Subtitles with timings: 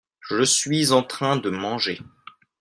[0.21, 2.01] je suis en train de manger.